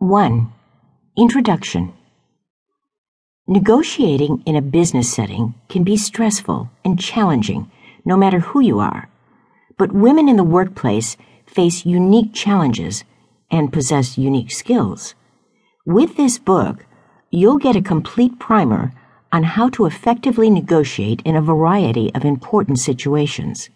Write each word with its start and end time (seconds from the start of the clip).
1. 0.00 0.50
Introduction 1.18 1.92
Negotiating 3.46 4.42
in 4.46 4.56
a 4.56 4.62
business 4.62 5.12
setting 5.12 5.52
can 5.68 5.84
be 5.84 5.98
stressful 5.98 6.70
and 6.82 6.98
challenging 6.98 7.70
no 8.06 8.16
matter 8.16 8.40
who 8.40 8.60
you 8.60 8.78
are, 8.78 9.10
but 9.76 9.92
women 9.92 10.26
in 10.26 10.38
the 10.38 10.42
workplace 10.42 11.18
face 11.44 11.84
unique 11.84 12.32
challenges 12.32 13.04
and 13.50 13.74
possess 13.74 14.16
unique 14.16 14.50
skills. 14.50 15.14
With 15.84 16.16
this 16.16 16.38
book, 16.38 16.86
you'll 17.30 17.58
get 17.58 17.76
a 17.76 17.82
complete 17.82 18.38
primer 18.38 18.94
on 19.30 19.42
how 19.42 19.68
to 19.68 19.84
effectively 19.84 20.48
negotiate 20.48 21.20
in 21.26 21.36
a 21.36 21.42
variety 21.42 22.10
of 22.14 22.24
important 22.24 22.78
situations. 22.78 23.68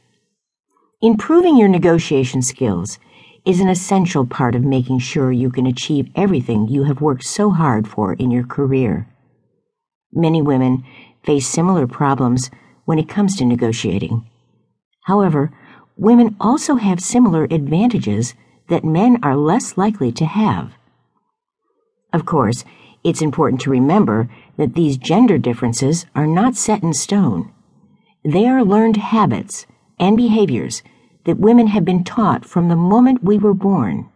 Improving 1.02 1.59
your 1.59 1.68
negotiation 1.68 2.41
skills 2.41 2.98
is 3.45 3.61
an 3.61 3.69
essential 3.69 4.27
part 4.27 4.55
of 4.55 4.65
making 4.65 4.99
sure 4.99 5.31
you 5.31 5.51
can 5.51 5.67
achieve 5.67 6.11
everything 6.15 6.67
you 6.67 6.85
have 6.85 7.01
worked 7.01 7.25
so 7.25 7.51
hard 7.51 7.87
for 7.87 8.15
in 8.15 8.30
your 8.30 8.45
career. 8.45 9.07
Many 10.12 10.41
women 10.41 10.85
face 11.25 11.47
similar 11.47 11.87
problems 11.87 12.51
when 12.87 12.99
it 12.99 13.09
comes 13.09 13.37
to 13.37 13.45
negotiating. 13.45 14.29
However, 15.05 15.52
women 15.97 16.37
also 16.41 16.77
have 16.77 17.01
similar 17.01 17.45
advantages 17.45 18.35
that 18.69 18.85
men 18.85 19.19
are 19.23 19.37
less 19.37 19.77
likely 19.77 20.11
to 20.13 20.24
have. 20.24 20.73
Of 22.13 22.24
course, 22.24 22.65
it's 23.02 23.21
important 23.21 23.61
to 23.63 23.71
remember 23.71 24.30
that 24.57 24.74
these 24.74 24.97
gender 24.97 25.37
differences 25.37 26.07
are 26.15 26.27
not 26.27 26.57
set 26.57 26.83
in 26.83 26.95
stone. 26.95 27.52
They 28.24 28.47
are 28.47 28.65
learned 28.65 28.97
habits 28.97 29.66
and 29.99 30.16
behaviors 30.16 30.83
that 31.24 31.38
women 31.38 31.69
have 31.69 31.84
been 31.84 32.05
taught 32.05 32.45
from 32.45 32.69
the 32.69 32.77
moment 32.77 33.24
we 33.24 33.38
were 33.38 33.55
born. 33.55 34.09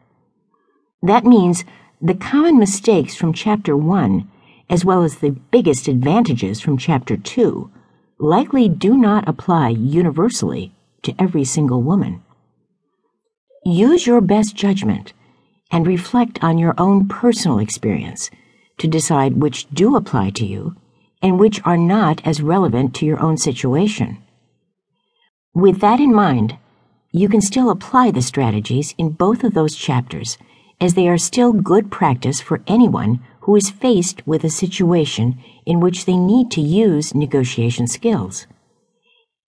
That 1.02 1.24
means 1.24 1.64
the 2.00 2.14
common 2.14 2.58
mistakes 2.58 3.14
from 3.14 3.32
Chapter 3.32 3.76
1, 3.76 4.28
as 4.70 4.84
well 4.84 5.02
as 5.02 5.16
the 5.16 5.30
biggest 5.30 5.88
advantages 5.88 6.60
from 6.60 6.76
Chapter 6.76 7.16
2, 7.16 7.70
likely 8.18 8.68
do 8.68 8.96
not 8.96 9.28
apply 9.28 9.70
universally 9.70 10.72
to 11.02 11.14
every 11.18 11.44
single 11.44 11.82
woman. 11.82 12.22
Use 13.64 14.06
your 14.06 14.20
best 14.20 14.54
judgment 14.54 15.12
and 15.70 15.86
reflect 15.86 16.42
on 16.42 16.58
your 16.58 16.74
own 16.78 17.08
personal 17.08 17.58
experience 17.58 18.30
to 18.78 18.86
decide 18.86 19.34
which 19.40 19.68
do 19.70 19.96
apply 19.96 20.30
to 20.30 20.46
you 20.46 20.76
and 21.20 21.38
which 21.38 21.60
are 21.64 21.76
not 21.76 22.24
as 22.24 22.40
relevant 22.40 22.94
to 22.94 23.06
your 23.06 23.20
own 23.20 23.36
situation. 23.36 24.18
With 25.54 25.80
that 25.80 26.00
in 26.00 26.14
mind, 26.14 26.56
you 27.18 27.28
can 27.28 27.40
still 27.40 27.68
apply 27.68 28.12
the 28.12 28.22
strategies 28.22 28.94
in 28.96 29.10
both 29.10 29.42
of 29.42 29.52
those 29.52 29.74
chapters 29.74 30.38
as 30.80 30.94
they 30.94 31.08
are 31.08 31.18
still 31.18 31.52
good 31.52 31.90
practice 31.90 32.40
for 32.40 32.62
anyone 32.68 33.18
who 33.40 33.56
is 33.56 33.70
faced 33.70 34.24
with 34.24 34.44
a 34.44 34.50
situation 34.50 35.36
in 35.66 35.80
which 35.80 36.04
they 36.04 36.16
need 36.16 36.48
to 36.48 36.60
use 36.60 37.16
negotiation 37.16 37.88
skills. 37.88 38.46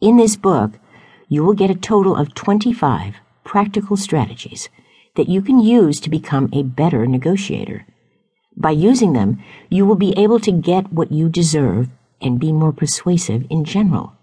In 0.01 0.17
this 0.17 0.35
book, 0.35 0.73
you 1.29 1.45
will 1.45 1.55
get 1.55 1.71
a 1.71 1.77
total 1.77 2.17
of 2.17 2.35
25 2.35 3.15
practical 3.45 3.97
strategies 3.97 4.69
that 5.15 5.29
you 5.29 5.41
can 5.41 5.61
use 5.61 6.01
to 6.01 6.11
become 6.11 6.49
a 6.53 6.65
better 6.65 7.07
negotiator. 7.07 7.87
By 8.57 8.73
using 8.73 9.13
them, 9.13 9.41
you 9.69 9.87
will 9.87 9.95
be 9.95 10.13
able 10.19 10.41
to 10.41 10.51
get 10.51 10.93
what 10.93 11.13
you 11.13 11.29
deserve 11.29 11.89
and 12.21 12.41
be 12.41 12.51
more 12.51 12.73
persuasive 12.73 13.47
in 13.49 13.65
general. 13.65 14.17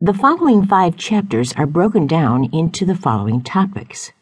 The 0.00 0.14
following 0.14 0.64
five 0.64 0.96
chapters 0.96 1.52
are 1.54 1.66
broken 1.66 2.06
down 2.06 2.50
into 2.52 2.86
the 2.86 2.94
following 2.94 3.42
topics. 3.42 4.12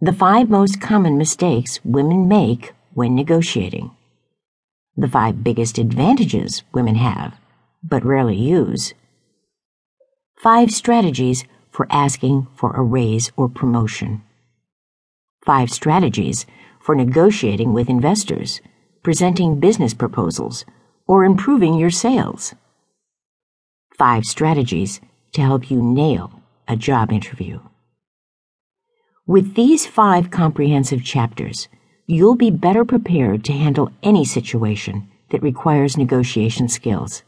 The 0.00 0.14
five 0.14 0.48
most 0.48 0.80
common 0.80 1.18
mistakes 1.18 1.84
women 1.84 2.26
make 2.26 2.72
when 2.94 3.14
negotiating. 3.14 3.90
The 4.96 5.06
five 5.06 5.44
biggest 5.44 5.76
advantages 5.76 6.62
women 6.72 6.94
have, 6.94 7.34
but 7.84 8.02
rarely 8.02 8.36
use. 8.36 8.94
Five 10.34 10.70
strategies 10.70 11.44
for 11.70 11.86
asking 11.90 12.46
for 12.56 12.72
a 12.72 12.82
raise 12.82 13.30
or 13.36 13.50
promotion. 13.50 14.22
Five 15.44 15.68
strategies 15.68 16.46
for 16.80 16.94
negotiating 16.94 17.74
with 17.74 17.90
investors, 17.90 18.62
presenting 19.02 19.60
business 19.60 19.92
proposals, 19.92 20.64
or 21.06 21.22
improving 21.22 21.74
your 21.74 21.90
sales. 21.90 22.54
Five 24.00 24.24
strategies 24.24 24.98
to 25.32 25.42
help 25.42 25.70
you 25.70 25.82
nail 25.82 26.32
a 26.66 26.74
job 26.74 27.12
interview. 27.12 27.60
With 29.26 29.56
these 29.56 29.86
five 29.86 30.30
comprehensive 30.30 31.04
chapters, 31.04 31.68
you'll 32.06 32.34
be 32.34 32.50
better 32.50 32.86
prepared 32.86 33.44
to 33.44 33.52
handle 33.52 33.92
any 34.02 34.24
situation 34.24 35.10
that 35.28 35.42
requires 35.42 35.98
negotiation 35.98 36.66
skills. 36.66 37.24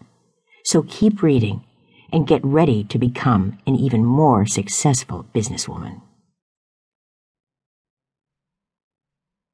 So 0.65 0.87
keep 0.89 1.23
reading 1.23 1.63
and 2.11 2.27
get 2.27 2.43
ready 2.43 2.85
to 2.85 2.99
become 2.99 3.59
an 3.67 3.77
even 3.77 4.03
more 4.03 4.47
successful 4.47 5.27
businesswoman. 5.35 6.01